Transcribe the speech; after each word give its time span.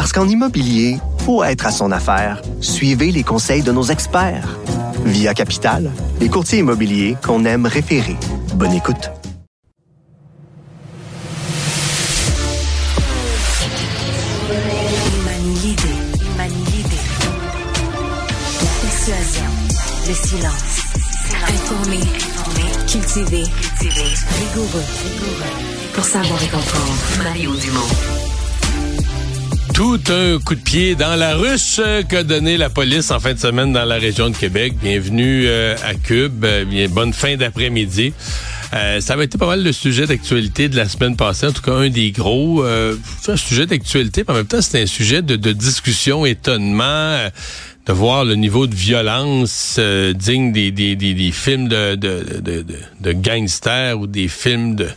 Parce 0.00 0.14
qu'en 0.14 0.26
immobilier, 0.26 0.96
faut 1.26 1.44
être 1.44 1.66
à 1.66 1.70
son 1.70 1.92
affaire. 1.92 2.40
Suivez 2.62 3.12
les 3.12 3.22
conseils 3.22 3.60
de 3.62 3.70
nos 3.70 3.82
experts. 3.82 4.58
Via 5.04 5.34
Capital, 5.34 5.90
les 6.22 6.30
courtiers 6.30 6.60
immobiliers 6.60 7.18
qu'on 7.22 7.44
aime 7.44 7.66
référer. 7.66 8.16
Bonne 8.54 8.72
écoute. 8.72 9.10
Le 20.08 20.14
silence. 20.14 20.80
Pour 25.92 26.04
savoir 26.04 26.42
et 26.42 26.48
comprendre. 26.48 28.39
Tout 29.80 29.98
un 30.10 30.38
coup 30.38 30.56
de 30.56 30.60
pied 30.60 30.94
dans 30.94 31.16
la 31.16 31.36
ruche 31.36 31.80
qu'a 32.06 32.22
donné 32.22 32.58
la 32.58 32.68
police 32.68 33.10
en 33.10 33.18
fin 33.18 33.32
de 33.32 33.38
semaine 33.38 33.72
dans 33.72 33.86
la 33.86 33.94
région 33.94 34.28
de 34.28 34.36
Québec. 34.36 34.74
Bienvenue 34.78 35.44
euh, 35.46 35.74
à 35.82 35.94
Cube. 35.94 36.44
Euh, 36.44 36.66
bien, 36.66 36.86
bonne 36.86 37.14
fin 37.14 37.36
d'après-midi. 37.36 38.12
Euh, 38.74 39.00
ça 39.00 39.14
avait 39.14 39.24
été 39.24 39.38
pas 39.38 39.46
mal 39.46 39.64
le 39.64 39.72
sujet 39.72 40.06
d'actualité 40.06 40.68
de 40.68 40.76
la 40.76 40.86
semaine 40.86 41.16
passée, 41.16 41.46
en 41.46 41.52
tout 41.52 41.62
cas 41.62 41.72
un 41.72 41.88
des 41.88 42.10
gros. 42.10 42.62
Euh, 42.62 42.94
un 43.26 43.36
sujet 43.38 43.64
d'actualité, 43.64 44.22
mais 44.28 44.34
en 44.34 44.36
même 44.36 44.46
temps, 44.46 44.60
c'était 44.60 44.82
un 44.82 44.86
sujet 44.86 45.22
de, 45.22 45.36
de 45.36 45.52
discussion, 45.52 46.26
étonnement 46.26 47.16
de 47.86 47.92
voir 47.92 48.24
le 48.24 48.34
niveau 48.34 48.66
de 48.66 48.74
violence 48.74 49.76
euh, 49.78 50.12
digne 50.12 50.52
des, 50.52 50.70
des, 50.70 50.94
des, 50.94 51.14
des, 51.14 51.32
films 51.32 51.68
de, 51.68 51.94
de, 51.94 52.40
de, 52.40 52.64
de, 53.00 53.12
gangsters 53.12 53.98
ou 53.98 54.06
des 54.06 54.28
films 54.28 54.76
de 54.76 54.88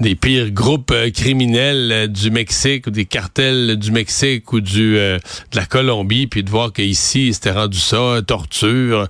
des 0.00 0.14
pires 0.14 0.50
groupes 0.50 0.90
euh, 0.92 1.10
criminels 1.10 1.92
euh, 1.92 2.06
du 2.06 2.30
Mexique 2.30 2.86
ou 2.86 2.90
des 2.90 3.04
cartels 3.04 3.76
du 3.76 3.92
Mexique 3.92 4.52
ou 4.52 4.60
du 4.60 4.94
de 4.94 5.20
la 5.54 5.66
Colombie, 5.66 6.26
puis 6.26 6.42
de 6.42 6.50
voir 6.50 6.72
qu'ici, 6.72 7.32
c'était 7.34 7.52
rendu 7.52 7.78
ça, 7.78 8.20
torture, 8.26 9.08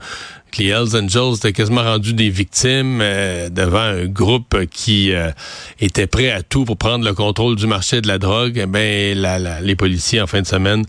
les 0.58 0.68
Hells 0.68 0.96
Angels 0.96 1.36
étaient 1.36 1.52
quasiment 1.52 1.82
rendus 1.82 2.14
des 2.14 2.30
victimes 2.30 3.00
euh, 3.00 3.48
devant 3.48 3.78
un 3.78 4.06
groupe 4.06 4.66
qui 4.70 5.12
euh, 5.12 5.30
était 5.80 6.06
prêt 6.06 6.30
à 6.30 6.42
tout 6.42 6.64
pour 6.64 6.76
prendre 6.76 7.04
le 7.04 7.12
contrôle 7.14 7.56
du 7.56 7.66
marché 7.66 8.00
de 8.00 8.08
la 8.08 8.18
drogue. 8.18 8.58
Eh 8.62 8.66
ben, 8.66 9.60
les 9.62 9.76
policiers, 9.76 10.20
en 10.20 10.26
fin 10.26 10.40
de 10.40 10.46
semaine, 10.46 10.84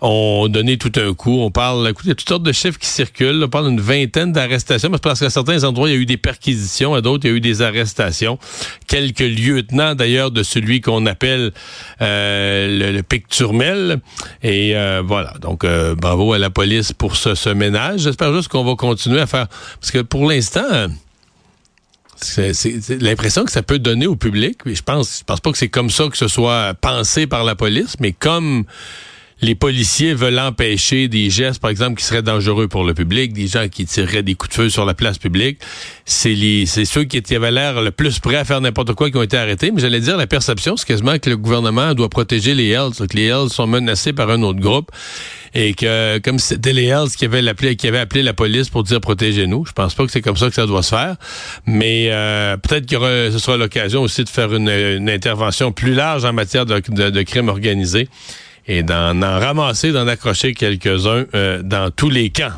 ont 0.00 0.48
donné 0.48 0.76
tout 0.76 0.92
un 0.96 1.14
coup. 1.14 1.40
On 1.40 1.50
parle, 1.50 1.88
écoute, 1.88 2.04
il 2.04 2.08
y 2.08 2.12
a 2.12 2.14
toutes 2.14 2.28
sortes 2.28 2.42
de 2.42 2.52
chiffres 2.52 2.78
qui 2.78 2.88
circulent. 2.88 3.42
On 3.44 3.48
parle 3.48 3.68
d'une 3.68 3.80
vingtaine 3.80 4.32
d'arrestations, 4.32 4.90
parce 4.90 5.20
qu'à 5.20 5.30
certains 5.30 5.64
endroits, 5.64 5.88
il 5.88 5.94
y 5.94 5.96
a 5.96 6.00
eu 6.00 6.06
des 6.06 6.16
perquisitions, 6.16 6.94
à 6.94 7.00
d'autres, 7.00 7.24
il 7.24 7.30
y 7.30 7.34
a 7.34 7.36
eu 7.36 7.40
des 7.40 7.62
arrestations. 7.62 8.38
Quelques 8.86 9.20
lieutenants, 9.20 9.94
d'ailleurs, 9.94 10.30
de 10.30 10.42
celui 10.42 10.80
qu'on 10.80 11.06
appelle 11.06 11.52
euh, 12.02 12.78
le, 12.78 12.92
le 12.92 13.02
Picturmel. 13.02 14.00
Et 14.42 14.74
voilà, 15.04 15.34
donc 15.40 15.64
bravo 15.96 16.32
à 16.32 16.38
la 16.38 16.50
police 16.50 16.92
pour 16.92 17.16
ce 17.16 17.48
ménage. 17.50 18.00
J'espère 18.00 18.34
juste 18.34 18.48
qu'on 18.48 18.64
va 18.64 18.74
continuer 18.74 19.05
à 19.14 19.26
faire. 19.26 19.48
Parce 19.80 19.90
que 19.90 20.00
pour 20.00 20.28
l'instant, 20.28 20.88
c'est 22.16 22.52
l'impression 23.00 23.44
que 23.44 23.52
ça 23.52 23.62
peut 23.62 23.78
donner 23.78 24.06
au 24.06 24.16
public. 24.16 24.58
Je 24.64 24.82
pense, 24.82 25.18
je 25.20 25.24
pense 25.24 25.40
pas 25.40 25.52
que 25.52 25.58
c'est 25.58 25.68
comme 25.68 25.90
ça 25.90 26.08
que 26.08 26.16
ce 26.16 26.28
soit 26.28 26.74
pensé 26.80 27.26
par 27.26 27.44
la 27.44 27.54
police, 27.54 27.96
mais 28.00 28.12
comme 28.12 28.64
les 29.42 29.54
policiers 29.54 30.14
veulent 30.14 30.38
empêcher 30.38 31.08
des 31.08 31.28
gestes, 31.28 31.60
par 31.60 31.70
exemple, 31.70 31.98
qui 31.98 32.04
seraient 32.04 32.22
dangereux 32.22 32.68
pour 32.68 32.84
le 32.84 32.94
public, 32.94 33.34
des 33.34 33.46
gens 33.46 33.68
qui 33.68 33.84
tireraient 33.84 34.22
des 34.22 34.34
coups 34.34 34.50
de 34.50 34.62
feu 34.62 34.70
sur 34.70 34.86
la 34.86 34.94
place 34.94 35.18
publique. 35.18 35.58
C'est 36.06 36.32
les, 36.32 36.64
c'est 36.64 36.86
ceux 36.86 37.04
qui 37.04 37.34
avaient 37.34 37.50
l'air 37.50 37.82
le 37.82 37.90
plus 37.90 38.18
prêts 38.18 38.36
à 38.36 38.44
faire 38.44 38.62
n'importe 38.62 38.94
quoi 38.94 39.10
qui 39.10 39.16
ont 39.18 39.22
été 39.22 39.36
arrêtés. 39.36 39.70
Mais 39.72 39.82
j'allais 39.82 40.00
dire, 40.00 40.16
la 40.16 40.26
perception, 40.26 40.78
c'est 40.78 40.86
quasiment 40.86 41.18
que 41.18 41.28
le 41.28 41.36
gouvernement 41.36 41.92
doit 41.92 42.08
protéger 42.08 42.54
les 42.54 42.70
Hells, 42.70 42.92
que 42.96 43.14
les 43.14 43.26
Hells 43.26 43.50
sont 43.50 43.66
menacés 43.66 44.14
par 44.14 44.30
un 44.30 44.42
autre 44.42 44.60
groupe 44.60 44.90
et 45.54 45.74
que 45.74 46.18
comme 46.18 46.38
c'était 46.38 46.72
les 46.72 46.84
Hells 46.84 47.10
qui 47.16 47.24
avaient 47.24 47.98
appelé, 47.98 48.22
la 48.22 48.34
police 48.34 48.68
pour 48.68 48.84
dire 48.84 49.00
protégez-nous. 49.00 49.64
Je 49.66 49.72
pense 49.72 49.94
pas 49.94 50.04
que 50.04 50.12
c'est 50.12 50.22
comme 50.22 50.36
ça 50.36 50.48
que 50.48 50.54
ça 50.54 50.66
doit 50.66 50.82
se 50.82 50.90
faire, 50.90 51.16
mais 51.66 52.08
euh, 52.10 52.56
peut-être 52.56 52.86
que 52.86 53.30
ce 53.30 53.38
sera 53.38 53.56
l'occasion 53.56 54.02
aussi 54.02 54.24
de 54.24 54.28
faire 54.28 54.54
une, 54.54 54.68
intervention 55.08 55.72
plus 55.72 55.94
large 55.94 56.24
en 56.24 56.32
matière 56.32 56.66
de, 56.66 56.82
de, 56.88 57.10
de 57.10 57.22
crimes 57.22 57.48
organisés 57.48 58.08
et 58.68 58.82
d'en 58.82 59.20
ramasser, 59.20 59.92
d'en 59.92 60.06
accrocher 60.06 60.54
quelques-uns 60.54 61.24
euh, 61.34 61.62
dans 61.62 61.90
tous 61.90 62.10
les 62.10 62.30
camps. 62.30 62.52